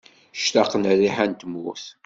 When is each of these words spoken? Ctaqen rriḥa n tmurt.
Ctaqen 0.39 0.89
rriḥa 0.91 1.25
n 1.25 1.31
tmurt. 1.33 1.85